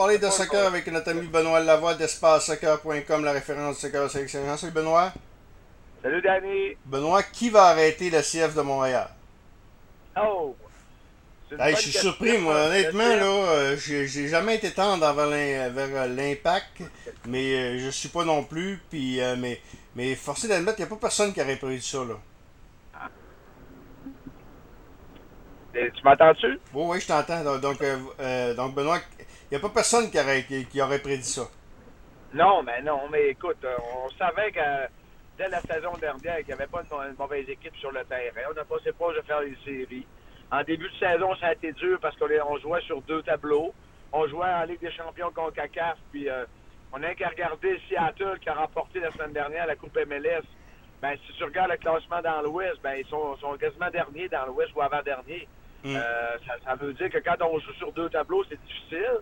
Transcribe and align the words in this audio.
parler 0.00 0.16
de 0.16 0.30
soccer 0.30 0.66
avec 0.66 0.86
notre 0.86 1.10
ami 1.10 1.26
Benoît 1.26 1.60
Lavoie 1.60 1.92
d'espace-soccer.com, 1.94 3.22
la 3.22 3.32
référence 3.32 3.74
du 3.74 3.82
soccer 3.82 4.10
sélectionneur. 4.10 4.58
Salut 4.58 4.72
Benoît. 4.72 5.12
Salut 6.02 6.22
Danny. 6.22 6.74
Benoît, 6.86 7.22
qui 7.22 7.50
va 7.50 7.64
arrêter 7.64 8.08
le 8.08 8.22
CF 8.22 8.54
de 8.54 8.62
Montréal? 8.62 9.10
Oh! 10.16 10.56
je 11.50 11.74
suis 11.76 11.92
surpris, 11.92 12.38
moi, 12.38 12.54
honnêtement, 12.54 13.14
là, 13.14 13.24
euh, 13.24 13.76
j'ai 13.76 14.28
jamais 14.28 14.56
été 14.56 14.70
tendre 14.70 15.04
vers 15.12 15.28
euh, 15.28 16.06
l'impact, 16.06 16.80
mais 17.26 17.52
euh, 17.52 17.78
je 17.80 17.90
suis 17.90 18.08
pas 18.08 18.24
non 18.24 18.42
plus, 18.42 18.80
puis, 18.88 19.20
mais, 19.36 19.60
mais 19.94 20.14
forcé 20.14 20.48
d'admettre 20.48 20.76
qu'il 20.76 20.86
n'y 20.86 20.92
a 20.92 20.94
pas 20.94 21.00
personne 21.00 21.34
qui 21.34 21.42
aurait 21.42 21.56
prévu 21.56 21.78
ça, 21.82 21.98
là. 21.98 22.14
tu 25.74 26.02
m'entends-tu? 26.02 26.58
Oui, 26.72 26.84
oui, 26.86 27.00
je 27.02 27.06
t'entends. 27.06 27.44
Donc, 27.44 27.60
donc, 28.56 28.74
Benoît, 28.74 29.00
n'y 29.52 29.56
a 29.56 29.60
pas 29.60 29.70
personne 29.70 30.10
qui 30.10 30.18
aurait, 30.18 30.44
qui, 30.44 30.80
aurait 30.80 30.98
prédit 31.00 31.24
ça. 31.24 31.48
Non, 32.32 32.62
mais 32.62 32.82
non, 32.82 33.08
mais 33.10 33.30
écoute, 33.30 33.64
on 33.94 34.08
savait 34.10 34.52
que 34.52 34.60
dès 35.40 35.48
la 35.48 35.60
saison 35.62 35.92
dernière 36.00 36.36
qu'il 36.38 36.48
n'y 36.48 36.52
avait 36.52 36.66
pas 36.66 36.82
une, 36.82 37.16
mauvaise 37.18 37.48
équipe 37.48 37.74
sur 37.76 37.90
le 37.90 38.04
terrain. 38.04 38.48
On 38.50 38.54
n'a 38.54 38.64
pas 38.64 38.76
de 38.76 39.22
faire 39.22 39.40
les 39.40 39.56
séries. 39.64 40.06
En 40.52 40.62
début 40.62 40.88
de 40.90 40.96
saison, 40.96 41.34
ça 41.36 41.48
a 41.48 41.52
été 41.52 41.72
dur 41.72 41.98
parce 42.00 42.16
qu'on 42.16 42.58
jouait 42.58 42.82
sur 42.82 43.00
deux 43.02 43.22
tableaux. 43.22 43.72
On 44.12 44.26
jouait 44.26 44.48
en 44.48 44.64
Ligue 44.64 44.80
des 44.80 44.92
champions 44.92 45.30
contre 45.30 45.54
CACAF, 45.54 45.96
puis 46.10 46.28
euh, 46.28 46.44
on 46.92 46.98
n'a 46.98 47.14
qu'à 47.14 47.28
regarder 47.28 47.80
Seattle 47.88 48.38
qui 48.40 48.48
a 48.48 48.54
remporté 48.54 49.00
la 49.00 49.12
semaine 49.12 49.32
dernière 49.32 49.66
la 49.66 49.76
Coupe 49.76 49.96
MLS. 49.96 50.42
Ben, 51.00 51.16
si 51.26 51.32
tu 51.32 51.44
regardes 51.44 51.70
le 51.70 51.76
classement 51.78 52.20
dans 52.20 52.42
l'Ouest, 52.42 52.78
ben, 52.82 52.94
ils 52.98 53.06
sont, 53.06 53.36
quasiment 53.58 53.90
derniers 53.90 54.28
dans 54.28 54.44
l'Ouest 54.46 54.72
ou 54.74 54.82
avant-dernier. 54.82 55.48
Mm. 55.84 55.96
Euh, 55.96 56.36
ça, 56.64 56.74
veut 56.74 56.92
dire 56.92 57.08
que 57.08 57.18
quand 57.18 57.40
on 57.40 57.58
joue 57.58 57.72
sur 57.74 57.92
deux 57.92 58.10
tableaux, 58.10 58.44
c'est 58.50 58.60
difficile. 58.66 59.20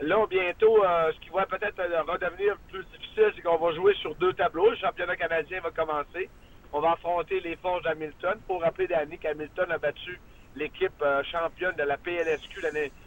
Là, 0.00 0.26
bientôt, 0.28 0.84
euh, 0.84 1.12
ce 1.12 1.20
qui 1.20 1.30
va 1.30 1.46
peut-être 1.46 1.80
redevenir 2.10 2.56
plus 2.68 2.84
difficile, 2.86 3.32
c'est 3.36 3.42
qu'on 3.42 3.56
va 3.56 3.72
jouer 3.74 3.94
sur 3.94 4.14
deux 4.16 4.32
tableaux. 4.32 4.70
Le 4.70 4.76
championnat 4.76 5.16
canadien 5.16 5.60
va 5.60 5.70
commencer. 5.70 6.28
On 6.72 6.80
va 6.80 6.92
affronter 6.92 7.38
les 7.40 7.54
forces 7.56 7.84
d'Hamilton. 7.84 8.38
Pour 8.48 8.62
rappeler 8.62 8.88
Danny 8.88 9.18
qu'Hamilton 9.18 9.70
a 9.70 9.78
battu 9.78 10.18
l'équipe 10.56 11.00
euh, 11.02 11.22
championne 11.24 11.74
de 11.76 11.84
la 11.84 11.96
PLSQ 11.96 12.60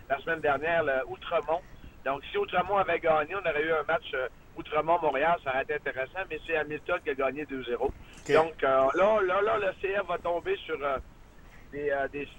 la 0.10 0.20
semaine 0.20 0.40
dernière, 0.40 0.84
le 0.84 1.06
Outremont. 1.08 1.62
Donc, 2.06 2.22
si 2.32 2.38
Outremont 2.38 2.78
avait 2.78 3.00
gagné, 3.00 3.36
on 3.36 3.40
aurait 3.40 3.64
eu 3.64 3.72
un 3.74 3.84
match 3.84 4.10
euh, 4.14 4.28
Outremont-Montréal, 4.58 5.38
ça 5.44 5.52
aurait 5.52 5.64
été 5.64 5.76
intéressant, 5.76 6.20
mais 6.30 6.40
c'est 6.48 6.56
Hamilton 6.56 7.00
qui 7.04 7.10
a 7.10 7.14
gagné 7.14 7.44
2-0. 7.46 7.78
Donc, 8.34 8.64
euh, 8.64 8.88
là, 8.96 9.22
là, 9.22 9.42
là, 9.42 9.58
le 9.60 9.72
CF 9.82 10.08
va 10.08 10.18
tomber 10.18 10.56
sur 10.66 10.78
des, 11.72 11.92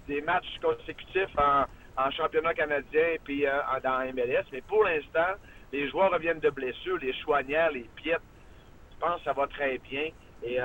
des, 0.07 0.21
matchs 0.23 0.59
consécutifs 0.63 1.37
en, 1.37 1.65
championnat 2.11 2.55
canadien 2.55 3.07
et 3.15 3.21
puis 3.23 3.45
dans 3.83 4.13
MLS. 4.15 4.45
Mais 4.53 4.61
pour 4.63 4.85
l'instant, 4.85 5.35
les 5.73 5.89
joueurs 5.91 6.13
reviennent 6.13 6.41
de 6.41 6.51
blessures, 6.51 6.99
les 6.99 7.13
choignards, 7.13 7.73
les 7.73 7.89
piètes. 7.97 8.23
Je 8.93 8.99
pense 8.99 9.19
que 9.19 9.25
ça 9.25 9.33
va 9.33 9.47
très 9.47 9.79
bien. 9.79 10.11
Et 10.43 10.59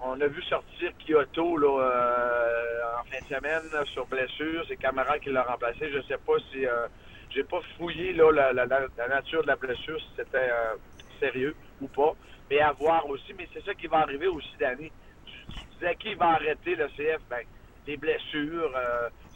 on 0.00 0.20
a 0.20 0.26
vu 0.26 0.42
sortir 0.42 0.92
Kyoto 0.98 1.56
là, 1.56 1.80
euh, 1.80 3.00
en 3.00 3.04
fin 3.04 3.18
de 3.18 3.34
semaine 3.34 3.86
sur 3.86 4.06
blessure. 4.06 4.64
C'est 4.68 4.76
Camara 4.76 5.18
qui 5.18 5.30
l'a 5.30 5.42
remplacé. 5.42 5.90
Je 5.90 5.98
ne 5.98 6.02
sais 6.02 6.18
pas 6.18 6.34
si 6.52 6.66
euh, 6.66 6.86
j'ai 7.30 7.44
pas 7.44 7.60
fouillé 7.76 8.12
là, 8.12 8.30
la, 8.52 8.66
nature 9.08 9.42
de 9.42 9.46
la 9.46 9.56
blessure, 9.56 9.98
si 10.00 10.08
c'était 10.16 10.50
euh, 10.50 10.74
sérieux 11.18 11.54
ou 11.80 11.88
pas. 11.88 12.14
Mais 12.50 12.60
à 12.60 12.72
voir 12.72 13.08
aussi. 13.08 13.32
Mais 13.38 13.48
c'est 13.54 13.64
ça 13.64 13.74
qui 13.74 13.86
va 13.86 13.98
arriver 13.98 14.26
aussi, 14.26 14.52
Danny. 14.60 14.92
Tu, 15.24 15.60
disais 15.74 15.96
qui 15.96 16.14
va 16.14 16.30
arrêter 16.30 16.74
le 16.74 16.88
CF? 16.88 17.22
Ben, 17.30 17.44
les 17.86 17.96
blessures, 17.96 18.72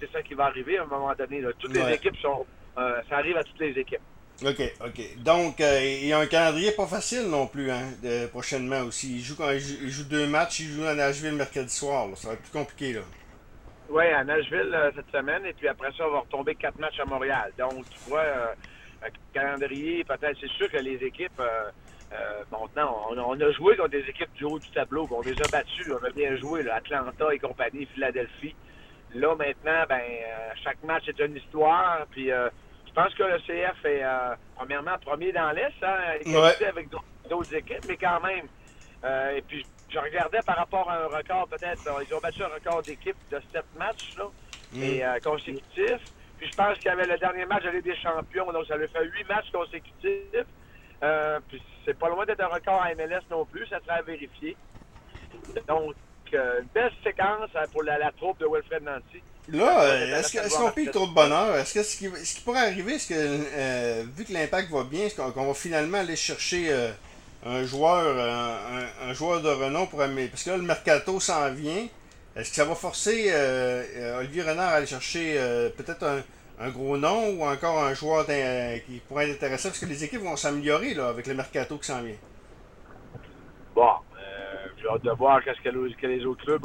c'est 0.00 0.10
ça 0.10 0.22
qui 0.22 0.34
va 0.34 0.46
arriver 0.46 0.78
à 0.78 0.82
un 0.82 0.86
moment 0.86 1.12
donné. 1.14 1.42
Toutes 1.58 1.74
les 1.74 1.94
équipes 1.94 2.16
sont. 2.16 2.46
ça 2.76 3.16
arrive 3.16 3.36
à 3.36 3.44
toutes 3.44 3.60
les 3.60 3.78
équipes. 3.78 4.00
OK, 4.46 4.72
OK. 4.86 5.22
Donc, 5.22 5.60
euh, 5.60 5.80
il 5.84 6.06
y 6.06 6.12
a 6.14 6.18
un 6.18 6.26
calendrier 6.26 6.72
pas 6.72 6.86
facile 6.86 7.28
non 7.28 7.46
plus, 7.46 7.70
hein, 7.70 7.82
prochainement 8.30 8.80
aussi. 8.80 9.16
Il 9.16 9.20
joue, 9.20 9.36
il 9.52 9.90
joue 9.90 10.04
deux 10.04 10.26
matchs, 10.26 10.60
il 10.60 10.68
joue 10.68 10.84
à 10.84 10.94
Nashville 10.94 11.34
mercredi 11.34 11.68
soir. 11.68 12.08
Ça 12.16 12.28
va 12.28 12.34
être 12.34 12.42
plus 12.42 12.52
compliqué, 12.52 12.94
là. 12.94 13.00
Oui, 13.90 14.04
à 14.06 14.24
Nashville 14.24 14.72
euh, 14.72 14.90
cette 14.94 15.10
semaine, 15.10 15.44
et 15.44 15.52
puis 15.52 15.68
après 15.68 15.90
ça, 15.98 16.06
on 16.06 16.12
va 16.12 16.20
retomber 16.20 16.54
quatre 16.54 16.78
matchs 16.78 17.00
à 17.00 17.04
Montréal. 17.04 17.52
Donc, 17.58 17.84
tu 17.90 18.08
vois, 18.08 18.20
euh, 18.20 18.46
un 19.02 19.08
calendrier, 19.34 20.04
peut-être, 20.04 20.38
c'est 20.40 20.50
sûr 20.52 20.70
que 20.70 20.78
les 20.78 21.04
équipes, 21.04 21.42
maintenant, 22.50 23.08
on, 23.10 23.40
a 23.40 23.52
joué 23.52 23.76
contre 23.76 23.90
des 23.90 24.08
équipes 24.08 24.32
du 24.34 24.44
haut 24.44 24.58
du 24.58 24.70
tableau, 24.70 25.06
on 25.10 25.20
les 25.20 25.32
a 25.32 25.48
battus, 25.50 25.90
on 25.90 26.04
a 26.04 26.10
bien 26.10 26.36
joué, 26.36 26.62
là, 26.62 26.76
Atlanta 26.76 27.34
et 27.34 27.38
compagnie, 27.38 27.86
Philadelphie. 27.94 28.54
Là, 29.14 29.34
maintenant, 29.34 29.84
ben, 29.88 30.02
chaque 30.62 30.82
match 30.84 31.08
est 31.08 31.18
une 31.18 31.36
histoire, 31.36 32.06
puis 32.10 32.30
je 32.90 32.94
pense 32.94 33.14
que 33.14 33.22
le 33.22 33.38
CF 33.38 33.84
est, 33.84 34.02
euh, 34.02 34.34
premièrement, 34.56 34.98
premier 34.98 35.30
dans 35.30 35.52
l'Est, 35.52 35.72
hein, 35.82 36.18
ouais. 36.26 36.66
avec 36.66 36.88
d'autres 37.28 37.54
équipes, 37.54 37.84
mais 37.88 37.96
quand 37.96 38.20
même. 38.20 38.46
Euh, 39.04 39.36
et 39.36 39.42
puis, 39.42 39.64
je 39.88 39.98
regardais 39.98 40.40
par 40.44 40.56
rapport 40.56 40.90
à 40.90 41.04
un 41.04 41.06
record, 41.06 41.46
peut-être, 41.48 41.82
ils 42.06 42.14
ont 42.14 42.18
battu 42.18 42.42
un 42.42 42.48
record 42.48 42.82
d'équipe 42.82 43.16
de 43.30 43.40
sept 43.52 43.64
matchs, 43.78 44.16
là, 44.18 44.24
mm. 44.72 44.82
et, 44.82 45.04
euh, 45.04 45.18
consécutifs. 45.22 46.04
Puis, 46.38 46.50
je 46.50 46.56
pense 46.56 46.78
qu'il 46.78 46.86
y 46.86 46.88
avait 46.88 47.06
le 47.06 47.16
dernier 47.18 47.44
match 47.46 47.62
de 47.62 47.70
Ligue 47.70 47.84
des 47.84 47.96
Champions, 47.96 48.52
donc 48.52 48.66
ça 48.66 48.76
lui 48.76 48.88
fait 48.88 49.04
huit 49.04 49.28
matchs 49.28 49.50
consécutifs. 49.52 50.46
puis, 51.48 51.62
c'est 51.84 51.98
pas 51.98 52.08
loin 52.08 52.26
d'être 52.26 52.40
un 52.40 52.48
record 52.48 52.82
à 52.82 52.92
MLS 52.94 53.22
non 53.30 53.44
plus, 53.44 53.66
ça 53.66 53.78
serait 53.80 54.00
à 54.00 54.02
vérifier. 54.02 54.56
Donc, 55.68 55.94
une 56.34 56.66
belle 56.74 56.92
séquence 57.04 57.50
pour 57.72 57.82
la, 57.82 57.98
la 57.98 58.12
troupe 58.12 58.38
de 58.38 58.46
Wilfred 58.46 58.82
Nancy. 58.82 59.22
Là, 59.52 59.82
euh, 59.82 60.18
est-ce 60.18 60.56
qu'on 60.56 60.70
paye 60.70 60.90
trop 60.90 61.06
de 61.06 61.12
bonheur? 61.12 61.56
Est-ce 61.56 61.74
que 61.74 61.82
ce 61.82 61.96
qui, 61.96 62.40
pourrait 62.44 62.60
arriver, 62.60 62.94
est-ce 62.94 63.08
que, 63.08 63.14
euh, 63.16 64.04
vu 64.16 64.24
que 64.24 64.32
l'impact 64.32 64.70
va 64.70 64.84
bien, 64.84 65.06
est-ce 65.06 65.16
qu'on 65.16 65.46
va 65.46 65.54
finalement 65.54 65.98
aller 65.98 66.16
chercher 66.16 66.68
euh, 66.70 66.90
un 67.44 67.64
joueur 67.64 68.16
un, 69.02 69.12
joueur 69.12 69.40
de 69.40 69.48
renom 69.48 69.86
pour 69.86 70.02
amener. 70.02 70.28
Parce 70.28 70.44
que 70.44 70.50
là, 70.50 70.56
le 70.56 70.62
mercato 70.62 71.18
s'en 71.20 71.50
vient. 71.52 71.86
Est-ce 72.36 72.50
que 72.50 72.56
ça 72.56 72.64
va 72.64 72.74
forcer 72.74 73.32
Olivier 74.18 74.42
Renard 74.42 74.68
à 74.68 74.72
aller 74.74 74.86
chercher 74.86 75.34
peut-être 75.76 76.22
un, 76.60 76.68
gros 76.68 76.98
nom 76.98 77.30
ou 77.30 77.44
encore 77.44 77.82
un 77.82 77.94
joueur 77.94 78.26
qui 78.26 79.00
pourrait 79.08 79.30
être 79.30 79.36
intéressant? 79.36 79.70
Parce 79.70 79.80
que 79.80 79.86
les 79.86 80.04
équipes 80.04 80.20
vont 80.20 80.36
s'améliorer 80.36 80.94
avec 80.98 81.26
le 81.26 81.34
mercato 81.34 81.78
qui 81.78 81.86
s'en 81.86 82.02
vient. 82.02 82.14
Bon, 83.74 83.94
hâte 84.90 85.04
de 85.04 85.10
voir 85.10 85.40
ce 85.44 85.60
que, 85.62 86.06
les 86.06 86.24
autres 86.26 86.44
clubs 86.44 86.62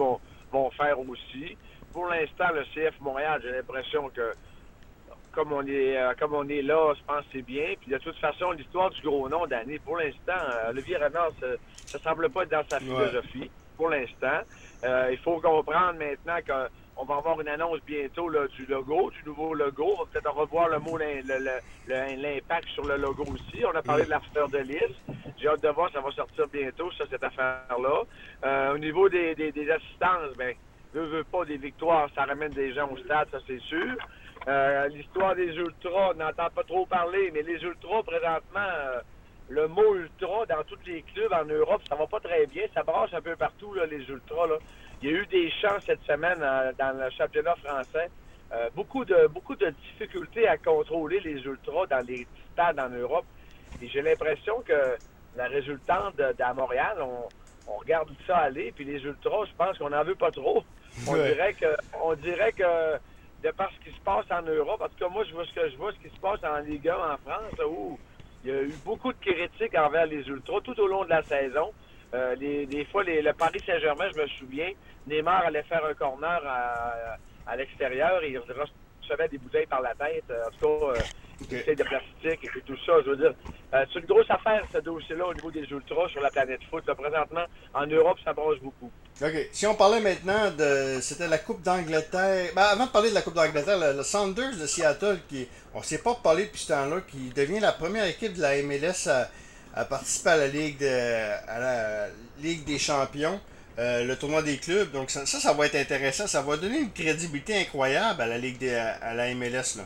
vont 0.52 0.72
faire 0.72 1.00
aussi 1.00 1.58
pour 1.96 2.08
l'instant, 2.08 2.50
le 2.54 2.66
CF 2.74 3.00
Montréal, 3.00 3.40
j'ai 3.42 3.52
l'impression 3.54 4.10
que 4.10 4.34
comme 5.32 5.54
on 5.54 5.66
est 5.66 5.98
euh, 5.98 6.14
comme 6.20 6.34
on 6.34 6.48
est 6.50 6.62
là, 6.62 6.94
je 6.94 7.02
pense 7.06 7.22
que 7.22 7.30
c'est 7.32 7.42
bien. 7.42 7.74
Puis 7.80 7.90
de 7.90 7.98
toute 8.00 8.18
façon, 8.18 8.52
l'histoire 8.52 8.90
du 8.90 9.02
gros 9.02 9.30
nom 9.30 9.48
d'année, 9.48 9.80
pour 9.80 9.96
l'instant, 9.96 10.34
euh, 10.36 10.72
Olivier 10.72 10.98
Renard, 10.98 11.32
ça, 11.40 11.48
ne 11.94 12.00
semble 12.00 12.30
pas 12.30 12.44
être 12.44 12.52
dans 12.52 12.68
sa 12.70 12.80
philosophie. 12.80 13.50
Pour 13.78 13.90
l'instant. 13.90 14.42
Euh, 14.84 15.10
il 15.12 15.18
faut 15.20 15.40
comprendre 15.40 15.98
maintenant 15.98 16.38
qu'on 16.96 17.06
va 17.06 17.16
avoir 17.18 17.40
une 17.42 17.48
annonce 17.48 17.80
bientôt 17.86 18.30
du 18.48 18.66
logo, 18.66 19.12
du 19.12 19.24
nouveau 19.26 19.54
logo. 19.54 19.96
On 19.98 20.04
va 20.04 20.10
peut-être 20.12 20.34
revoir 20.34 20.70
le 20.70 20.80
mot 20.80 20.98
l'impact 20.98 22.68
sur 22.70 22.86
le 22.86 22.98
logo 22.98 23.24
aussi. 23.24 23.64
On 23.66 23.76
a 23.76 23.82
parlé 23.82 24.06
de 24.06 24.10
la 24.10 24.20
de 24.20 24.58
lys. 24.60 24.96
J'ai 25.38 25.48
hâte 25.48 25.62
de 25.62 25.70
voir, 25.70 25.92
ça 25.92 26.00
va 26.02 26.12
sortir 26.12 26.48
bientôt, 26.48 26.92
ça, 26.94 27.04
cette 27.10 27.24
affaire-là. 27.24 28.72
au 28.74 28.78
niveau 28.78 29.10
des, 29.10 29.36
des 29.36 29.72
assistances, 29.72 30.36
ben 30.38 30.56
veut, 30.94 31.06
veut 31.06 31.24
pas 31.24 31.46
des 31.46 31.58
victoires, 31.58 32.10
ça 32.16 32.24
ramène 32.24 32.52
des 32.52 32.74
gens 32.74 32.90
au 32.90 32.98
stade, 32.98 33.28
ça 33.32 33.40
c'est 33.46 33.62
sûr. 33.62 33.96
Euh, 34.48 34.88
l'histoire 34.90 35.36
des 35.36 35.54
ultras, 35.56 36.12
on 36.12 36.18
n'entend 36.18 36.50
pas 36.54 36.64
trop 36.64 36.86
parler, 36.86 37.32
mais 37.34 37.42
les 37.42 37.62
ultras, 37.64 38.04
présentement, 38.04 38.60
euh, 38.60 39.00
le 39.50 39.68
mot 39.68 39.96
ultra 39.96 40.46
dans 40.48 40.64
tous 40.64 40.80
les 40.86 41.02
clubs 41.04 41.32
en 41.34 41.46
Europe, 41.46 41.82
ça 41.88 41.96
va 41.96 42.08
pas 42.08 42.20
très 42.20 42.46
bien. 42.48 42.64
Ça 42.74 42.84
brasse 42.84 43.14
un 43.14 43.22
peu 43.22 43.36
partout, 43.36 43.74
là, 43.74 43.86
les 43.86 44.04
ultras. 44.10 44.48
Là. 44.48 44.58
Il 45.02 45.10
y 45.10 45.14
a 45.14 45.18
eu 45.18 45.26
des 45.28 45.52
chants 45.52 45.80
cette 45.86 46.04
semaine 46.04 46.40
euh, 46.42 46.72
dans 46.78 46.98
le 46.98 47.10
championnat 47.12 47.56
français. 47.64 48.10
beaucoup, 48.76 49.06
de, 49.06 49.28
beaucoup 49.28 49.56
de 49.56 49.70
difficultés 49.70 50.48
à 50.48 50.58
contrôler 50.58 51.20
les 51.20 51.42
ultras 51.44 51.86
dans 51.88 52.06
les 52.06 52.26
stades 52.54 52.80
en 52.80 52.90
Europe. 52.90 53.26
Et 53.82 53.88
j'ai 53.88 54.02
l'impression 54.02 54.62
que 54.62 54.98
la 55.36 55.48
résultante 55.48 56.16
d'à 56.16 56.54
Montréal, 56.54 56.98
on, 57.02 57.28
on 57.68 57.78
regarde 57.78 58.10
ça 58.26 58.38
aller, 58.38 58.72
puis 58.72 58.86
les 58.86 59.02
ultras, 59.04 59.46
je 59.46 59.56
pense 59.58 59.78
qu'on 59.78 59.90
n'en 59.90 60.04
veut 60.04 60.16
pas 60.16 60.32
trop. 60.32 60.64
On 61.08 61.14
dirait 61.14 61.54
que 61.54 61.76
on 62.02 62.14
dirait 62.16 62.54
que 62.54 62.98
de 63.44 63.52
par 63.52 63.70
ce 63.72 63.90
qui 63.90 63.96
se 63.96 64.02
passe 64.02 64.26
en 64.32 64.42
Europe, 64.44 64.82
en 64.82 64.88
tout 64.88 64.98
cas 64.98 65.10
moi 65.10 65.24
je 65.26 65.34
vois 65.34 65.46
ce 65.46 65.54
que 65.54 65.70
je 65.70 65.76
vois, 65.76 65.92
ce 65.92 65.98
qui 65.98 66.14
se 66.14 66.20
passe 66.20 66.40
en 66.44 66.60
Ligue 66.60 66.88
1 66.88 66.96
en 66.96 67.18
France, 67.18 67.54
où 67.68 68.00
il 68.46 68.54
y 68.54 68.58
a 68.58 68.62
eu 68.62 68.76
beaucoup 68.86 69.12
de 69.12 69.18
critiques 69.18 69.76
envers 69.76 70.06
les 70.06 70.28
ultras 70.28 70.62
tout 70.62 70.80
au 70.80 70.86
long 70.86 71.04
de 71.04 71.10
la 71.10 71.24
saison. 71.24 71.74
Euh, 72.14 72.36
des 72.36 72.86
fois, 72.92 73.04
le 73.04 73.32
Paris 73.34 73.60
Saint-Germain, 73.66 74.08
je 74.16 74.22
me 74.22 74.28
souviens, 74.28 74.72
Neymar 75.08 75.46
allait 75.46 75.64
faire 75.64 75.84
un 75.84 75.96
corner 75.96 76.42
à, 77.48 77.56
l'extérieur 77.56 78.24
et 78.24 78.30
il 78.30 78.40
des 79.30 79.38
bouteilles 79.38 79.66
par 79.66 79.82
la 79.82 79.94
tête. 79.96 80.26
En 80.30 80.52
tout 80.52 80.80
cas, 80.80 80.86
euh, 80.86 80.96
des 81.42 81.58
bouteilles 81.58 81.76
de 81.76 81.84
plastique 81.84 82.50
et 82.56 82.62
tout 82.62 82.78
ça. 82.86 82.94
Je 83.06 83.10
veux 83.12 83.18
dire, 83.18 83.34
euh, 83.74 83.86
c'est 83.92 84.00
une 84.00 84.06
grosse 84.06 84.30
affaire, 84.30 84.64
ce 84.74 84.80
dossier-là, 84.80 85.28
au 85.28 85.34
niveau 85.34 85.52
des 85.52 85.64
ultras 85.64 86.08
sur 86.10 86.22
la 86.22 86.30
planète 86.30 86.62
foot. 86.70 86.84
présentement, 86.86 87.46
en 87.74 87.88
Europe, 87.88 88.18
ça 88.24 88.34
brosse 88.34 88.60
beaucoup. 88.60 88.92
OK. 89.22 89.50
Si 89.52 89.66
on 89.66 89.76
parlait 89.76 90.02
maintenant 90.02 90.52
de. 90.52 91.00
C'était 91.02 91.28
la 91.28 91.38
Coupe 91.38 91.62
d'Angleterre. 91.62 92.52
Ben, 92.56 92.64
avant 92.64 92.86
de 92.86 92.92
parler 92.92 93.10
de 93.10 93.16
la 93.16 93.22
Coupe 93.22 93.36
d'Angleterre, 93.36 93.78
le, 93.96 94.04
Sanders 94.04 94.58
de 94.58 94.66
Seattle, 94.66 95.20
qui. 95.28 95.48
On 95.74 95.80
ne 95.80 95.84
s'est 95.84 96.02
pas 96.02 96.16
parlé 96.16 96.46
depuis 96.46 96.62
ce 96.62 96.70
temps-là, 96.70 97.02
qui 97.02 97.30
devient 97.30 97.60
la 97.60 97.72
première 97.72 98.06
équipe 98.06 98.34
de 98.34 98.42
la 98.42 98.62
MLS 98.62 99.08
à, 99.08 99.30
à 99.74 99.86
participer 99.86 100.30
à 100.30 100.38
la 100.38 100.48
Ligue, 100.48 100.80
de, 100.80 101.50
à 101.50 101.60
la 101.60 102.08
Ligue 102.42 102.66
des 102.66 102.80
Champions. 102.80 103.40
Euh, 103.78 104.06
le 104.06 104.16
tournoi 104.16 104.42
des 104.42 104.58
clubs. 104.58 104.92
Donc 104.92 105.10
ça, 105.10 105.26
ça, 105.26 105.54
va 105.54 105.66
être 105.66 105.76
intéressant. 105.76 106.28
Ça 106.28 106.42
va 106.42 106.56
donner 106.56 106.80
une 106.80 106.94
crédibilité 106.94 107.60
incroyable 107.60 108.22
à 108.22 108.28
la 108.28 108.38
Ligue 108.38 108.58
des, 108.58 108.74
à 108.74 109.14
la 109.14 109.34
MLS. 109.36 109.76
Là. 109.78 109.84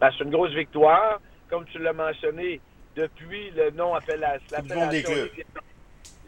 Ben, 0.00 0.10
c'est 0.16 0.24
une 0.24 0.30
grosse 0.30 0.52
victoire. 0.52 1.20
Comme 1.48 1.64
tu 1.66 1.78
l'as 1.78 1.92
mentionné, 1.92 2.60
depuis 2.96 3.50
le 3.50 3.70
nom 3.70 3.94
appellation, 3.94 4.46
l'appellation 4.50 4.90
Ligue, 4.90 5.46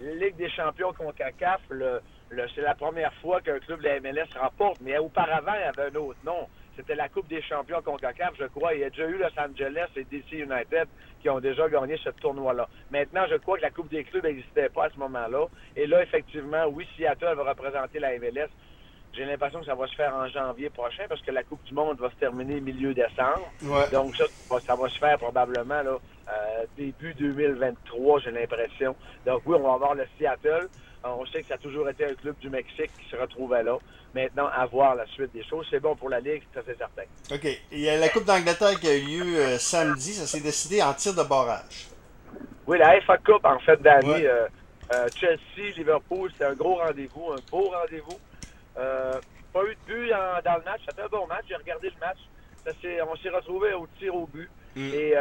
Ligue 0.00 0.36
des 0.36 0.50
champions 0.50 0.92
CONCACAF, 0.92 1.60
le, 1.70 2.00
le, 2.30 2.46
c'est 2.54 2.60
la 2.60 2.74
première 2.74 3.12
fois 3.14 3.40
qu'un 3.40 3.58
club 3.58 3.80
de 3.80 3.88
la 3.88 4.00
MLS 4.00 4.28
remporte. 4.38 4.80
Mais 4.80 4.98
auparavant, 4.98 5.54
il 5.54 5.60
y 5.60 5.80
avait 5.80 5.90
un 5.90 6.00
autre 6.00 6.18
nom. 6.24 6.48
C'était 6.76 6.94
la 6.94 7.08
Coupe 7.08 7.28
des 7.28 7.42
champions 7.42 7.82
CONCACAF, 7.82 8.32
je 8.38 8.46
crois. 8.46 8.74
Il 8.74 8.80
y 8.80 8.84
a 8.84 8.90
déjà 8.90 9.06
eu 9.06 9.18
Los 9.18 9.38
Angeles 9.38 9.88
et 9.96 10.04
DC 10.04 10.32
United 10.32 10.88
qui 11.20 11.28
ont 11.28 11.40
déjà 11.40 11.68
gagné 11.68 11.96
ce 12.02 12.10
tournoi-là. 12.10 12.68
Maintenant, 12.90 13.24
je 13.30 13.36
crois 13.36 13.58
que 13.58 13.62
la 13.62 13.70
Coupe 13.70 13.90
des 13.90 14.04
clubs 14.04 14.24
n'existait 14.24 14.68
pas 14.70 14.86
à 14.86 14.90
ce 14.90 14.98
moment-là. 14.98 15.46
Et 15.76 15.86
là, 15.86 16.02
effectivement, 16.02 16.66
oui, 16.66 16.86
Seattle 16.96 17.34
va 17.36 17.50
représenter 17.50 17.98
la 17.98 18.18
MLS. 18.18 18.48
J'ai 19.14 19.26
l'impression 19.26 19.60
que 19.60 19.66
ça 19.66 19.74
va 19.74 19.86
se 19.86 19.94
faire 19.94 20.14
en 20.14 20.26
janvier 20.28 20.70
prochain 20.70 21.04
parce 21.06 21.20
que 21.20 21.30
la 21.30 21.42
Coupe 21.42 21.62
du 21.64 21.74
Monde 21.74 21.98
va 21.98 22.08
se 22.08 22.16
terminer 22.16 22.60
milieu 22.60 22.94
décembre. 22.94 23.46
Donc 23.92 24.16
ça, 24.16 24.24
ça 24.60 24.74
va 24.74 24.88
se 24.88 24.98
faire 24.98 25.18
probablement 25.18 25.82
là, 25.82 25.98
euh, 26.28 26.64
début 26.78 27.12
2023, 27.14 28.20
j'ai 28.20 28.30
l'impression. 28.30 28.96
Donc 29.26 29.42
oui, 29.44 29.56
on 29.58 29.68
va 29.68 29.74
avoir 29.74 29.94
le 29.94 30.06
Seattle. 30.16 30.68
On 31.04 31.26
sait 31.26 31.42
que 31.42 31.48
ça 31.48 31.54
a 31.54 31.58
toujours 31.58 31.88
été 31.88 32.04
un 32.04 32.14
club 32.14 32.36
du 32.38 32.48
Mexique 32.48 32.90
qui 32.98 33.10
se 33.10 33.16
retrouvait 33.16 33.62
là. 33.62 33.76
Maintenant, 34.14 34.46
à 34.46 34.66
voir 34.66 34.94
la 34.94 35.06
suite 35.06 35.32
des 35.32 35.42
choses. 35.44 35.66
C'est 35.70 35.80
bon 35.80 35.96
pour 35.96 36.10
la 36.10 36.20
Ligue, 36.20 36.42
c'est 36.54 36.76
certain. 36.76 37.02
OK. 37.30 37.46
Il 37.72 37.80
y 37.80 37.88
a 37.88 37.96
la 37.96 38.08
Coupe 38.08 38.24
d'Angleterre 38.24 38.78
qui 38.78 38.88
a 38.88 38.94
eu 38.94 39.06
lieu 39.06 39.36
euh, 39.38 39.58
samedi. 39.58 40.12
Ça 40.12 40.26
s'est 40.26 40.40
décidé 40.40 40.82
en 40.82 40.92
tir 40.92 41.14
de 41.14 41.22
barrage. 41.22 41.88
Oui, 42.66 42.78
la 42.78 43.00
FA 43.00 43.16
Cup, 43.18 43.44
en 43.44 43.58
fait, 43.60 43.80
d'année. 43.80 44.26
Euh, 44.26 44.46
euh, 44.94 45.08
Chelsea, 45.16 45.74
Liverpool, 45.76 46.30
c'était 46.32 46.44
un 46.44 46.54
gros 46.54 46.76
rendez-vous, 46.76 47.32
un 47.32 47.50
beau 47.50 47.70
rendez-vous. 47.70 48.18
pas 48.74 49.64
eu 49.64 49.74
de 49.74 49.92
but 49.92 50.10
dans 50.44 50.56
le 50.56 50.64
match. 50.64 50.82
C'était 50.86 51.02
un 51.02 51.08
bon 51.08 51.26
match. 51.26 51.44
J'ai 51.48 51.56
regardé 51.56 51.88
le 51.88 51.98
match. 51.98 52.18
on 53.10 53.16
s'est 53.16 53.30
retrouvé 53.30 53.72
au 53.72 53.88
tir 53.98 54.14
au 54.14 54.26
but. 54.26 54.50
Mm. 54.76 54.90
Et 54.94 55.14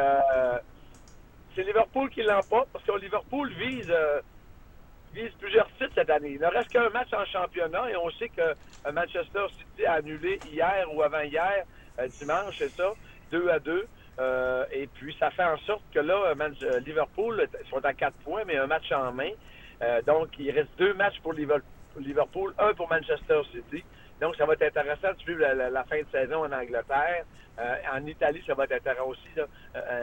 c'est 1.55 1.63
Liverpool 1.63 2.09
qui 2.09 2.21
l'emporte 2.23 2.69
parce 2.73 2.83
que 2.83 2.99
Liverpool 2.99 3.51
vise 3.53 3.91
vise 5.13 5.31
plusieurs 5.39 5.67
titres 5.77 5.91
cette 5.95 6.09
année. 6.09 6.31
Il 6.35 6.41
ne 6.41 6.47
reste 6.47 6.69
qu'un 6.69 6.89
match 6.89 7.13
en 7.13 7.25
championnat 7.25 7.89
et 7.89 7.95
on 7.95 8.09
sait 8.11 8.29
que 8.29 8.41
euh, 8.41 8.91
Manchester 8.91 9.45
City 9.57 9.85
a 9.85 9.93
annulé 9.93 10.39
hier 10.51 10.87
ou 10.93 11.01
avant-hier, 11.01 11.65
euh, 11.99 12.07
dimanche, 12.19 12.55
c'est 12.57 12.69
ça, 12.69 12.93
2 13.31 13.49
à 13.49 13.59
2. 13.59 13.87
Euh, 14.19 14.65
et 14.71 14.87
puis, 14.87 15.15
ça 15.19 15.31
fait 15.31 15.43
en 15.43 15.57
sorte 15.59 15.83
que 15.93 15.99
là, 15.99 16.33
Liverpool 16.85 17.47
sont 17.69 17.83
à 17.83 17.93
4 17.93 18.13
points, 18.23 18.43
mais 18.45 18.57
un 18.57 18.67
match 18.67 18.91
en 18.91 19.11
main. 19.11 19.31
donc, 20.05 20.29
il 20.37 20.51
reste 20.51 20.69
deux 20.77 20.93
matchs 20.93 21.19
pour 21.21 21.33
Liverpool, 21.33 22.53
un 22.59 22.73
pour 22.73 22.89
Manchester 22.89 23.41
City. 23.51 23.83
Donc, 24.19 24.35
ça 24.35 24.45
va 24.45 24.53
être 24.53 24.61
intéressant 24.63 25.13
de 25.13 25.19
suivre 25.19 25.39
la, 25.39 25.83
fin 25.85 25.99
de 25.99 26.07
saison 26.11 26.45
en 26.45 26.51
Angleterre. 26.51 27.23
en 27.91 28.05
Italie, 28.05 28.43
ça 28.45 28.53
va 28.53 28.65
être 28.65 28.73
intéressant, 28.73 29.07
aussi, 29.07 29.29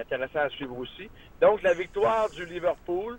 intéressant 0.01 0.41
à 0.41 0.49
suivre 0.49 0.77
aussi. 0.77 1.09
Donc, 1.41 1.63
la 1.63 1.75
victoire 1.75 2.29
du 2.31 2.45
Liverpool, 2.45 3.19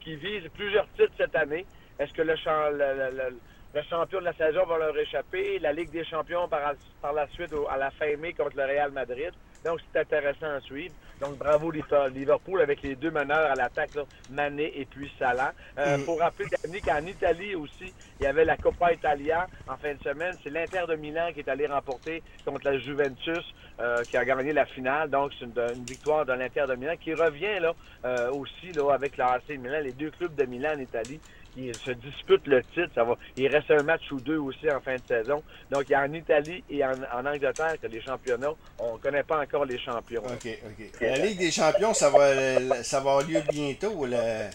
qui 0.00 0.16
vise 0.16 0.48
plusieurs 0.54 0.90
titres 0.92 1.12
cette 1.16 1.36
année. 1.36 1.66
Est-ce 1.98 2.12
que 2.12 2.22
le, 2.22 2.34
le, 2.34 3.40
champion 3.82 4.20
de 4.20 4.24
la 4.24 4.32
saison 4.32 4.64
va 4.64 4.78
leur 4.78 4.98
échapper? 4.98 5.58
La 5.58 5.72
Ligue 5.72 5.90
des 5.90 6.04
champions 6.04 6.48
par, 6.48 6.74
par 7.00 7.12
la 7.12 7.26
suite 7.28 7.52
à 7.70 7.76
la 7.76 7.90
fin 7.90 8.16
mai 8.16 8.32
contre 8.32 8.56
le 8.56 8.64
Real 8.64 8.92
Madrid. 8.92 9.32
Donc, 9.64 9.80
c'est 9.92 10.00
intéressant 10.00 10.46
à 10.46 10.60
suivre. 10.60 10.94
Donc, 11.20 11.38
bravo 11.38 11.72
Liverpool 11.72 12.60
avec 12.60 12.82
les 12.82 12.94
deux 12.94 13.10
meneurs 13.10 13.50
à 13.50 13.54
l'attaque, 13.54 13.90
Mané 14.30 14.72
et 14.78 14.84
puis 14.84 15.10
Salah. 15.18 15.52
Euh, 15.78 15.96
mm. 15.96 16.04
Pour 16.04 16.20
rappeler, 16.20 16.46
qu'en 16.84 17.04
Italie 17.04 17.54
aussi, 17.54 17.92
il 18.20 18.24
y 18.24 18.26
avait 18.26 18.44
la 18.44 18.56
Coppa 18.56 18.92
Italia 18.92 19.46
en 19.66 19.76
fin 19.76 19.94
de 19.94 20.02
semaine. 20.02 20.36
C'est 20.42 20.50
l'Inter 20.50 20.84
de 20.88 20.94
Milan 20.94 21.30
qui 21.32 21.40
est 21.40 21.48
allé 21.48 21.66
remporter 21.66 22.22
contre 22.44 22.66
la 22.66 22.78
Juventus, 22.78 23.54
euh, 23.80 24.02
qui 24.04 24.16
a 24.16 24.24
gagné 24.24 24.52
la 24.52 24.66
finale. 24.66 25.10
Donc, 25.10 25.32
c'est 25.38 25.46
une, 25.46 25.84
victoire 25.84 26.26
de 26.26 26.32
l'Inter 26.32 26.66
de 26.68 26.74
Milan 26.74 26.94
qui 27.00 27.14
revient 27.14 27.60
là 27.60 27.72
euh, 28.04 28.30
aussi 28.30 28.72
là, 28.72 28.92
avec 28.92 29.16
l'AC 29.16 29.48
Milan, 29.48 29.80
les 29.82 29.92
deux 29.92 30.10
clubs 30.10 30.34
de 30.34 30.44
Milan 30.44 30.74
en 30.76 30.80
Italie 30.80 31.20
qui 31.56 31.72
se 31.72 31.90
disputent 31.92 32.46
le 32.46 32.62
titre. 32.62 32.90
Ça 32.94 33.04
va, 33.04 33.16
il 33.36 33.48
reste 33.48 33.70
un 33.70 33.82
match 33.82 34.02
ou 34.12 34.20
deux 34.20 34.36
aussi 34.36 34.70
en 34.70 34.80
fin 34.80 34.96
de 34.96 35.06
saison. 35.08 35.42
Donc, 35.70 35.84
il 35.88 35.92
y 35.92 35.94
a 35.94 36.02
en 36.02 36.12
Italie 36.12 36.62
et 36.68 36.84
en, 36.84 36.92
Angleterre 37.26 37.76
que 37.80 37.86
les 37.86 38.02
championnats, 38.02 38.52
on 38.78 38.94
ne 38.94 38.98
connaît 38.98 39.22
pas 39.22 39.40
encore 39.40 39.64
les 39.64 39.78
champions. 39.78 40.22
OK, 40.24 40.46
OK. 40.46 41.00
La 41.00 41.16
Ligue 41.16 41.38
des 41.38 41.50
champions, 41.50 41.94
ça 41.94 42.10
va, 42.10 42.82
ça 42.82 43.00
va 43.00 43.10
avoir 43.12 43.26
lieu 43.26 43.40
bientôt. 43.48 44.06
Le, 44.06 44.48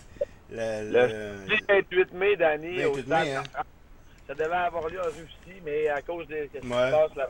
le, 0.51 1.35
28 1.67 2.13
mai 2.13 2.35
d'année 2.35 2.85
au 2.85 2.97
Stade 2.97 3.27
hein? 3.27 3.43
Ça 4.27 4.35
devait 4.35 4.53
avoir 4.53 4.87
lieu 4.87 4.99
en 4.99 5.05
Russie, 5.05 5.61
mais 5.65 5.89
à 5.89 6.01
cause 6.01 6.27
des 6.27 6.49
ce 6.53 6.59
qui 6.59 6.67
se 6.67 6.71
passe 6.71 7.15
là. 7.15 7.27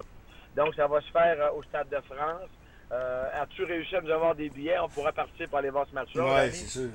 Donc, 0.55 0.75
ça 0.75 0.85
va 0.85 0.99
se 0.99 1.09
faire 1.11 1.37
euh, 1.39 1.57
au 1.57 1.63
Stade 1.63 1.87
de 1.89 2.01
France. 2.01 2.49
Euh, 2.91 3.41
As-tu 3.41 3.63
réussi 3.63 3.95
à 3.95 4.01
nous 4.01 4.11
avoir 4.11 4.35
des 4.35 4.49
billets? 4.49 4.77
On 4.79 4.89
pourrait 4.89 5.13
partir 5.13 5.47
pour 5.47 5.59
aller 5.59 5.69
voir 5.69 5.87
ce 5.89 5.95
match-là. 5.95 6.23
Oui, 6.25 6.51
c'est 6.51 6.67
sûr. 6.67 6.89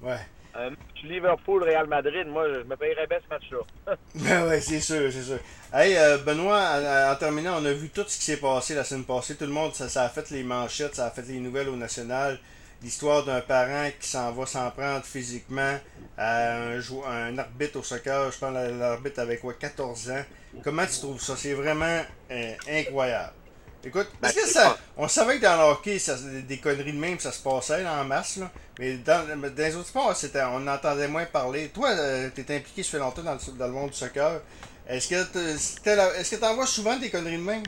Ouais. 0.00 0.16
Match 0.54 1.04
Liverpool-Real 1.04 1.86
Madrid, 1.86 2.26
moi, 2.26 2.46
je 2.52 2.62
me 2.62 2.76
payerais 2.76 3.06
bien 3.06 3.18
ce 3.24 3.28
match-là. 3.28 3.96
ben 4.14 4.48
ouais, 4.48 4.60
c'est 4.60 4.80
sûr, 4.80 5.10
c'est 5.12 5.22
sûr. 5.22 5.38
Hey, 5.72 5.96
euh, 5.96 6.18
Benoît, 6.18 7.12
en, 7.12 7.16
terminant, 7.16 7.58
on 7.60 7.64
a 7.64 7.72
vu 7.72 7.88
tout 7.90 8.04
ce 8.06 8.18
qui 8.18 8.24
s'est 8.24 8.38
passé 8.38 8.74
la 8.74 8.84
semaine 8.84 9.04
passée. 9.04 9.36
Tout 9.36 9.46
le 9.46 9.52
monde, 9.52 9.74
ça, 9.74 10.04
a 10.04 10.08
fait 10.08 10.30
les 10.30 10.42
manchettes, 10.42 10.96
ça 10.96 11.06
a 11.06 11.10
fait 11.10 11.26
les 11.28 11.38
nouvelles 11.38 11.68
au 11.68 11.76
national. 11.76 12.38
L'histoire 12.82 13.24
d'un 13.24 13.40
parent 13.42 13.90
qui 14.00 14.08
s'en 14.08 14.32
va 14.32 14.46
s'en 14.46 14.70
prendre 14.70 15.04
physiquement 15.04 15.78
à 16.16 16.56
un, 16.56 16.80
un 17.06 17.38
arbitre 17.38 17.78
au 17.78 17.82
soccer. 17.82 18.32
Je 18.32 18.38
que 18.38 18.78
l'arbitre 18.78 19.20
avait 19.20 19.36
quoi, 19.36 19.52
14 19.52 20.10
ans. 20.10 20.24
Comment 20.64 20.86
tu 20.86 20.98
trouves 20.98 21.20
ça? 21.20 21.36
C'est 21.36 21.52
vraiment 21.52 22.02
euh, 22.30 22.54
incroyable. 22.68 23.34
Écoute, 23.82 24.08
parce 24.20 24.34
que 24.34 24.46
ça, 24.46 24.76
on 24.98 25.08
savait 25.08 25.38
que 25.38 25.42
dans 25.42 25.56
le 25.56 25.72
hockey, 25.72 25.98
ça, 25.98 26.14
des 26.46 26.58
conneries 26.58 26.92
de 26.92 26.98
même, 26.98 27.18
ça 27.18 27.32
se 27.32 27.42
passait 27.42 27.86
en 27.86 28.04
masse, 28.04 28.36
là. 28.36 28.50
Mais 28.78 28.98
dans, 28.98 29.26
dans 29.26 29.54
les 29.56 29.76
autres 29.76 29.86
sports, 29.86 30.14
on 30.52 30.66
entendait 30.66 31.08
moins 31.08 31.24
parler. 31.24 31.70
Toi, 31.70 31.88
euh, 31.88 32.28
tu 32.34 32.42
es 32.42 32.56
impliqué, 32.56 32.82
je 32.82 32.88
fais 32.88 32.98
longtemps 32.98 33.22
dans 33.22 33.32
le, 33.32 33.58
dans 33.58 33.66
le 33.66 33.72
monde 33.72 33.90
du 33.90 33.96
soccer. 33.96 34.42
Est-ce 34.86 35.08
que 35.08 36.36
tu 36.36 36.44
en 36.44 36.54
vois 36.54 36.66
souvent 36.66 36.98
des 36.98 37.10
conneries 37.10 37.38
de 37.38 37.42
même? 37.42 37.62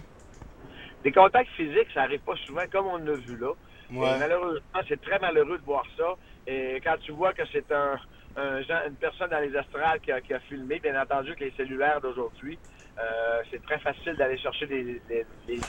Des 1.03 1.12
contacts 1.12 1.50
physiques, 1.56 1.88
ça 1.94 2.03
arrive 2.03 2.20
pas 2.20 2.37
souvent, 2.47 2.62
comme 2.70 2.87
on 2.88 2.99
l'a 2.99 3.14
vu 3.14 3.38
là. 3.38 3.53
malheureusement, 3.91 4.81
c'est 4.88 5.00
très 5.00 5.19
malheureux 5.19 5.59
de 5.59 5.64
voir 5.64 5.85
ça. 5.97 6.14
Et 6.47 6.78
quand 6.85 6.97
tu 7.00 7.12
vois 7.12 7.33
que 7.33 7.42
c'est 7.52 7.73
un, 7.73 7.99
une 8.36 8.96
personne 8.96 9.30
dans 9.30 9.40
les 9.40 9.54
astrales 9.56 10.00
qui 10.00 10.12
a, 10.12 10.20
qui 10.20 10.32
a 10.32 10.40
filmé, 10.40 10.78
bien 10.78 11.00
entendu 11.00 11.34
que 11.34 11.44
les 11.44 11.52
cellulaires 11.52 12.00
d'aujourd'hui, 12.00 12.58
euh, 12.98 13.42
c'est 13.50 13.62
très 13.62 13.78
facile 13.78 14.14
d'aller 14.16 14.36
chercher 14.36 14.66
des, 14.66 15.00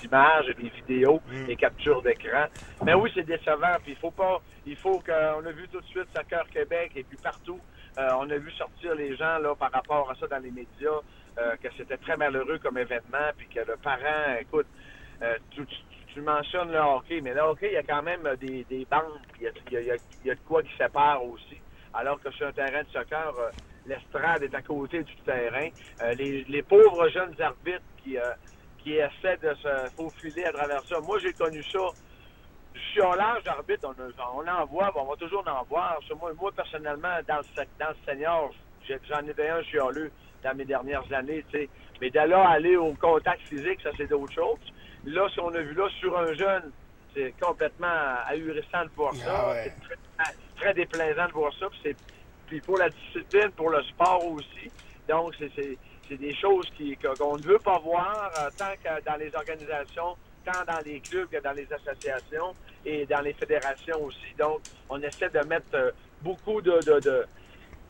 images, 0.04 0.48
des 0.48 0.70
vidéos, 0.70 1.22
mm. 1.28 1.46
des 1.46 1.56
captures 1.56 2.02
d'écran. 2.02 2.46
Mais 2.84 2.94
oui, 2.94 3.12
c'est 3.14 3.24
décevant. 3.24 3.78
Puis 3.82 3.94
il 3.94 3.98
faut 3.98 4.12
pas, 4.12 4.42
il 4.66 4.76
faut 4.76 5.00
qu'on 5.00 5.46
a 5.46 5.52
vu 5.52 5.68
tout 5.70 5.80
de 5.80 5.86
suite 5.86 6.08
Soccer 6.16 6.46
Québec 6.50 6.92
et 6.96 7.04
puis 7.04 7.18
partout, 7.18 7.60
euh, 7.98 8.10
on 8.20 8.30
a 8.30 8.38
vu 8.38 8.52
sortir 8.52 8.96
les 8.96 9.16
gens 9.16 9.38
là 9.38 9.56
par 9.56 9.72
rapport 9.72 10.10
à 10.12 10.16
ça 10.16 10.28
dans 10.28 10.40
les 10.40 10.52
médias, 10.52 11.00
euh, 11.38 11.56
que 11.62 11.70
c'était 11.78 11.98
très 11.98 12.18
malheureux 12.18 12.60
comme 12.60 12.78
événement, 12.78 13.32
puis 13.38 13.48
que 13.48 13.60
le 13.60 13.78
parent, 13.78 14.36
écoute, 14.40 14.68
tu, 15.52 16.22
mentionnes 16.22 16.72
le 16.72 16.80
hockey, 16.80 17.22
mais 17.22 17.34
le 17.34 17.42
hockey, 17.42 17.70
il 17.72 17.74
y 17.74 17.78
a 17.78 17.84
quand 17.84 18.04
même 18.04 18.22
des, 18.40 18.88
bandes, 18.90 19.20
il 19.40 19.44
y 19.44 19.48
a, 19.48 19.52
il 19.70 20.28
y 20.28 20.32
a 20.32 20.36
de 20.36 20.40
quoi 20.46 20.62
qui 20.62 20.76
sépare 20.78 21.24
aussi. 21.24 21.58
Alors 21.94 22.20
que 22.22 22.32
sur 22.32 22.48
un 22.48 22.52
terrain 22.52 22.84
de 22.84 22.90
soccer, 22.90 23.34
l'estrade 23.86 24.44
est 24.44 24.56
à 24.56 24.62
côté 24.62 25.04
du 25.04 25.16
terrain. 25.26 25.70
Euh, 26.02 26.14
les, 26.14 26.64
pauvres 26.64 27.08
jeunes 27.10 27.36
arbitres 27.40 27.82
qui, 28.04 28.18
euh, 28.18 28.22
qui 28.80 28.94
essaient 28.94 29.38
de 29.38 29.54
se 29.56 29.90
faufiler 29.96 30.46
à 30.46 30.54
travers 30.54 30.84
ça. 30.86 31.00
Moi, 31.02 31.20
j'ai 31.20 31.34
connu 31.34 31.62
ça. 31.64 31.80
Je 32.74 32.80
suis 32.80 33.02
en 33.02 33.14
large 33.14 33.44
d'arbitre, 33.44 33.88
on, 33.88 34.48
en 34.48 34.66
voit, 34.66 34.92
on 34.96 35.06
va 35.06 35.16
toujours 35.16 35.44
en 35.48 35.64
voir. 35.66 36.00
Moi, 36.40 36.52
personnellement, 36.56 37.20
dans 37.28 37.38
le, 37.38 37.64
dans 37.80 37.90
le 37.90 37.96
senior, 38.06 38.52
j'en 38.88 39.20
ai 39.20 39.50
un 39.50 39.64
chialeux 39.64 40.12
dans 40.44 40.56
mes 40.56 40.66
dernières 40.66 41.12
années, 41.14 41.46
tu 41.52 41.60
sais. 41.60 41.70
Mais 42.02 42.10
là 42.10 42.50
aller 42.50 42.76
au 42.76 42.94
contact 42.94 43.42
physique, 43.48 43.80
ça 43.82 43.92
c'est 43.96 44.08
d'autres 44.08 44.34
choses. 44.34 44.60
Là, 45.06 45.28
si 45.30 45.40
on 45.40 45.54
a 45.54 45.62
vu 45.62 45.74
là 45.74 45.88
sur 46.00 46.18
un 46.18 46.34
jeune, 46.34 46.72
c'est 47.14 47.34
complètement 47.40 48.16
ahurissant 48.28 48.86
de 48.86 48.92
voir 48.96 49.14
ça. 49.16 49.26
Ah 49.28 49.54
c'est 49.64 49.74
très, 49.82 50.36
très, 50.56 50.74
déplaisant 50.74 51.28
de 51.28 51.34
voir 51.34 51.54
ça. 51.60 51.68
C'est 51.84 51.96
puis 52.48 52.62
pour 52.62 52.78
la 52.78 52.90
discipline, 52.90 53.52
pour 53.52 53.70
le 53.70 53.82
sport 53.84 54.26
aussi. 54.26 54.72
Donc, 55.08 55.34
c'est 55.40 55.78
c'est 56.10 56.18
des 56.18 56.36
choses 56.36 56.70
qui, 56.76 56.98
qu'on 56.98 57.38
ne 57.38 57.44
veut 57.44 57.60
pas 57.60 57.80
voir 57.80 58.32
euh, 58.38 58.50
tant 58.58 58.74
que 58.84 59.04
dans 59.04 59.16
les 59.16 59.34
organisations, 59.36 60.18
tant 60.46 60.64
dans 60.68 60.80
les 60.86 61.00
clubs 61.00 61.30
que 61.30 61.42
dans 61.42 61.54
les 61.54 61.68
associations 61.72 62.54
et 62.86 63.06
dans 63.06 63.22
les 63.22 63.34
fédérations 63.34 64.04
aussi. 64.04 64.34
Donc, 64.38 64.60
on 64.90 65.02
essaie 65.02 65.30
de 65.30 65.40
mettre 65.48 65.74
euh, 65.74 65.92
beaucoup 66.22 66.62
de, 66.62 66.78
de, 66.86 67.26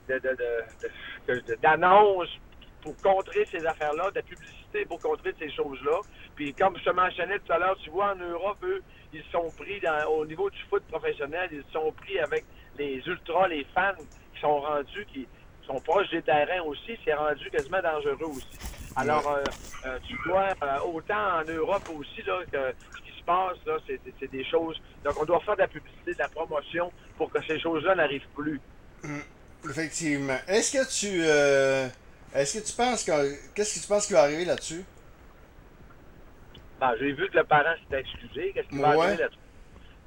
de, 0.08 1.56
d'annonces 1.62 2.40
pour 2.82 2.96
contrer 2.98 3.46
ces 3.52 3.66
affaires-là, 3.66 4.12
de 4.12 4.22
publicité 4.22 4.86
pour 4.86 5.00
contrer 5.00 5.34
ces 5.40 5.50
choses-là. 5.52 6.00
Puis 6.36 6.54
comme 6.54 6.78
je 6.78 6.84
te 6.84 6.90
mentionnais 6.90 7.40
tout 7.40 7.52
à 7.54 7.60
l'heure, 7.60 7.78
tu 7.84 7.90
vois, 7.90 8.14
en 8.14 8.16
Europe, 8.16 8.58
eux, 8.64 8.82
ils 9.14 9.24
sont 9.32 9.50
pris 9.58 9.80
dans, 9.80 10.06
au 10.10 10.26
niveau 10.26 10.50
du 10.50 10.60
foot 10.70 10.84
professionnel, 10.90 11.50
ils 11.52 11.64
sont 11.72 11.92
pris 11.92 12.20
avec 12.20 12.46
les 12.78 13.02
ultras, 13.06 13.48
les 13.48 13.66
fans 13.74 13.94
qui 14.34 14.42
sont 14.42 14.60
rendus, 14.60 15.06
qui 15.14 15.28
sont 15.66 15.80
proches 15.82 16.10
des 16.10 16.22
terrains 16.22 16.62
aussi, 16.64 16.98
c'est 17.06 17.14
rendu 17.14 17.50
quasiment 17.50 17.82
dangereux 17.82 18.18
aussi. 18.22 18.58
Alors, 18.96 19.28
euh, 19.28 19.44
euh, 19.86 19.98
tu 20.08 20.16
vois, 20.28 20.50
euh, 20.62 20.80
autant 20.94 21.40
en 21.40 21.44
Europe 21.44 21.90
aussi, 21.98 22.22
là, 22.28 22.42
que 22.52 22.76
ce 22.98 23.02
qui 23.02 23.20
se 23.20 23.24
passe, 23.24 23.58
là, 23.66 23.78
c'est 23.88 24.32
des 24.32 24.46
choses. 24.46 24.80
Donc, 25.04 25.20
on 25.20 25.26
doit 25.26 25.40
faire 25.42 25.56
de 25.56 25.62
la 25.62 25.68
publicité, 25.68 26.14
de 26.14 26.20
la 26.20 26.28
promotion 26.30 26.92
pour 27.18 27.32
que 27.32 27.40
ces 27.48 27.60
choses-là 27.60 27.96
n'arrivent 27.96 28.22
plus. 28.36 28.60
Hum, 29.04 29.22
effectivement. 29.70 30.38
Est-ce 30.48 30.72
que 30.72 31.00
tu. 31.00 31.22
Est-ce 32.36 32.60
que 32.60 32.66
tu 32.66 32.74
penses 32.74 33.04
que. 33.04 33.54
Qu'est-ce 33.54 33.76
que 33.76 33.82
tu 33.82 33.88
penses 33.88 34.08
qui 34.08 34.14
va 34.14 34.24
arriver 34.24 34.46
là-dessus? 34.46 34.84
J'ai 37.00 37.12
vu 37.14 37.30
que 37.30 37.38
le 37.38 37.44
parent 37.44 37.76
s'était 37.84 38.02
excusé. 38.02 38.52
Qu'est-ce 38.54 38.68
qui 38.68 38.78
va 38.78 38.90
arriver 38.90 39.18
là-dessus? 39.18 39.38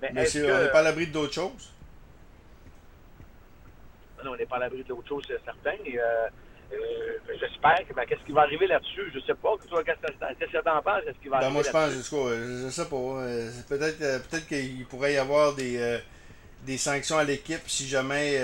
Mais, 0.03 0.11
Mais 0.13 0.23
est 0.23 0.51
on 0.53 0.63
n'est 0.63 0.71
pas 0.71 0.81
à 0.81 0.83
l'abri 0.83 1.07
d'autres 1.07 1.35
choses? 1.35 1.73
Non, 4.25 4.33
on 4.33 4.37
n'est 4.37 4.47
pas 4.47 4.57
à 4.57 4.61
l'abri 4.61 4.85
d'autres 4.85 5.09
choses, 5.09 5.25
c'est 5.27 5.43
certain. 5.45 5.83
Et, 5.85 5.99
euh, 5.99 6.03
euh, 6.73 6.77
J'espère 7.41 7.87
que 7.87 7.95
ben, 7.95 8.05
qu'est-ce 8.07 8.25
qui 8.25 8.33
va 8.33 8.43
arriver 8.43 8.67
là-dessus, 8.67 9.11
je 9.15 9.21
sais 9.21 9.35
pas. 9.35 9.55
Qu'est-ce 9.57 9.69
que 9.69 10.63
tu 10.63 10.69
en 10.69 10.83
penses? 10.83 11.03
Qu'est-ce 11.05 11.19
qui 11.23 11.29
va 11.29 11.39
ben, 11.39 11.47
arriver? 11.47 11.53
Moi, 11.53 11.63
je 11.63 11.71
pense, 11.71 11.91
je, 11.93 12.65
je 12.65 12.69
sais 12.71 12.89
pas. 12.89 12.97
Euh, 12.97 13.51
peut-être 13.69 14.29
peut 14.29 14.41
qu'il 14.41 14.85
pourrait 14.87 15.15
y 15.15 15.19
avoir 15.19 15.55
des, 15.55 15.79
euh, 15.79 15.99
des 16.65 16.77
sanctions 16.77 17.19
à 17.19 17.25
l'équipe 17.25 17.63
si 17.67 17.87
jamais 17.87 18.41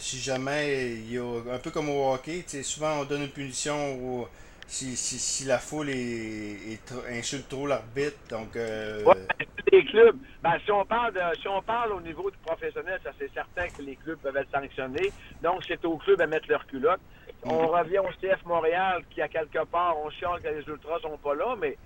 si 0.00 0.18
jamais 0.18 0.92
il 0.92 1.12
y 1.12 1.18
a 1.18 1.54
un 1.54 1.58
peu 1.58 1.70
comme 1.70 1.88
au 1.88 2.12
hockey, 2.12 2.44
souvent 2.62 3.00
on 3.00 3.04
donne 3.04 3.22
une 3.22 3.30
punition 3.30 3.94
au 3.94 4.28
si, 4.68 4.96
si, 4.96 5.18
si 5.18 5.44
la 5.46 5.58
foule 5.58 5.88
est, 5.88 6.72
est 6.72 6.92
insulte 7.10 7.48
trop 7.48 7.66
l'arbitre. 7.66 8.18
Donc, 8.28 8.54
euh... 8.54 9.02
les 9.72 9.84
clubs. 9.86 10.16
Ben, 10.42 10.58
si 10.64 10.70
on 10.70 10.84
parle 10.84 11.14
de, 11.14 11.20
si 11.40 11.48
on 11.48 11.62
parle 11.62 11.92
au 11.92 12.00
niveau 12.00 12.30
du 12.30 12.36
professionnel, 12.38 13.00
ça 13.02 13.10
c'est 13.18 13.32
certain 13.32 13.66
que 13.68 13.82
les 13.82 13.96
clubs 13.96 14.18
peuvent 14.18 14.36
être 14.36 14.50
sanctionnés. 14.52 15.10
Donc, 15.42 15.64
c'est 15.66 15.82
aux 15.86 15.96
clubs 15.96 16.20
à 16.20 16.26
mettre 16.26 16.48
leur 16.50 16.66
culotte. 16.66 17.00
On 17.44 17.64
mm-hmm. 17.64 17.78
revient 17.78 17.98
au 17.98 18.08
CF 18.20 18.44
Montréal, 18.44 19.02
qui 19.10 19.22
à 19.22 19.28
quelque 19.28 19.64
part, 19.64 19.96
on 19.98 20.10
chiale 20.10 20.40
que 20.42 20.48
les 20.48 20.66
ultras 20.68 21.00
sont 21.00 21.16
pas 21.16 21.34
là, 21.34 21.56
mais 21.58 21.76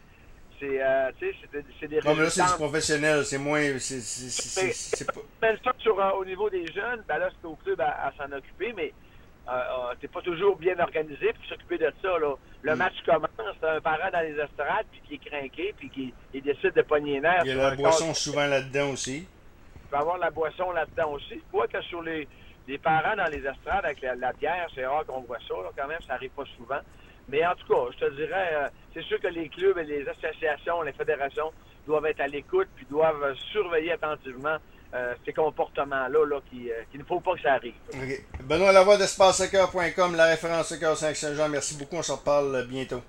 c'est 0.58 0.82
euh, 0.82 1.10
c'est 1.80 1.88
des 1.88 2.00
Non, 2.04 2.14
mais 2.14 2.24
là, 2.24 2.30
c'est 2.30 2.42
du 2.42 2.52
professionnel, 2.54 3.24
c'est 3.24 3.38
moins. 3.38 3.78
C'est 3.78 5.06
pas. 5.06 5.56
ça 5.64 5.72
sur, 5.78 6.00
euh, 6.00 6.10
au 6.18 6.24
niveau 6.24 6.50
des 6.50 6.66
jeunes, 6.66 7.04
ben 7.06 7.18
là, 7.18 7.30
c'est 7.30 7.46
au 7.46 7.54
club 7.56 7.80
à, 7.80 8.06
à 8.06 8.12
s'en 8.12 8.32
occuper, 8.32 8.72
mais 8.76 8.92
euh, 9.48 9.52
euh, 9.52 9.94
t'es 10.00 10.08
pas 10.08 10.22
toujours 10.22 10.56
bien 10.56 10.78
organisé 10.78 11.32
pour 11.32 11.44
s'occuper 11.46 11.78
de 11.78 11.92
ça. 12.00 12.18
Là. 12.18 12.34
Le 12.62 12.74
mm. 12.74 12.78
match 12.78 12.94
commence, 13.04 13.56
t'as 13.60 13.76
un 13.76 13.80
parent 13.80 14.10
dans 14.12 14.20
les 14.20 14.38
estrades 14.38 14.86
puis 14.92 15.00
qui 15.06 15.14
est 15.14 15.30
craqué 15.30 15.74
puis 15.76 15.90
qui 15.90 16.14
il 16.32 16.42
décide 16.42 16.72
de 16.74 16.82
pogner 16.82 17.20
nerfs. 17.20 17.42
Il 17.44 17.56
y 17.56 17.60
a 17.60 17.70
la 17.70 17.74
boisson 17.74 18.14
souvent 18.14 18.46
là-dedans 18.46 18.90
aussi. 18.90 19.26
Tu 19.74 19.88
peux 19.90 19.96
avoir 19.96 20.18
la 20.18 20.30
boisson 20.30 20.70
là-dedans 20.70 21.12
aussi. 21.12 21.42
Quoi 21.50 21.66
que 21.66 21.82
sur 21.82 22.02
les, 22.02 22.28
les 22.68 22.78
parents 22.78 23.16
dans 23.16 23.30
les 23.30 23.44
estrades 23.44 23.84
avec 23.84 24.00
la, 24.02 24.32
bière, 24.32 24.68
c'est 24.74 24.86
rare 24.86 25.04
qu'on 25.06 25.22
voit 25.22 25.38
ça 25.48 25.54
quand 25.76 25.88
même, 25.88 26.00
ça 26.06 26.14
arrive 26.14 26.30
pas 26.30 26.44
souvent. 26.56 26.80
Mais 27.28 27.44
en 27.44 27.54
tout 27.54 27.66
cas, 27.66 27.90
je 27.92 28.06
te 28.06 28.14
dirais, 28.14 28.50
euh, 28.52 28.68
c'est 28.94 29.02
sûr 29.02 29.20
que 29.20 29.28
les 29.28 29.48
clubs 29.48 29.78
et 29.78 29.84
les 29.84 30.06
associations, 30.08 30.82
les 30.82 30.92
fédérations 30.92 31.52
doivent 31.86 32.06
être 32.06 32.20
à 32.20 32.28
l'écoute 32.28 32.68
puis 32.76 32.86
doivent 32.88 33.34
surveiller 33.52 33.92
attentivement 33.92 34.56
euh, 34.94 35.14
ces 35.24 35.32
comportements-là 35.32 36.26
là, 36.26 36.40
qui, 36.50 36.70
euh, 36.70 36.74
qu'il 36.90 37.00
ne 37.00 37.04
faut 37.04 37.20
pas 37.20 37.34
que 37.34 37.42
ça 37.42 37.54
arrive. 37.54 37.74
Benoît 38.42 38.72
Lavoie 38.72 38.98
d'EspaceSoccer.com, 38.98 40.16
la 40.16 40.26
référence 40.26 40.68
Soccer 40.68 40.96
5 40.96 41.16
Saint-Jean. 41.16 41.48
Merci 41.48 41.78
beaucoup, 41.78 41.96
on 41.96 42.02
se 42.02 42.12
reparle 42.12 42.66
bientôt. 42.68 43.00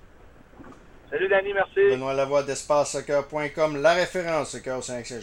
Salut 1.10 1.28
Danny, 1.28 1.52
merci. 1.52 1.90
Benoît 1.90 2.14
Lavoie 2.14 2.42
d'EspaceSoccer.com, 2.42 3.82
la 3.82 3.92
référence 3.92 4.50
Soccer 4.52 4.82
5 4.82 5.06
Saint-Jean. 5.06 5.22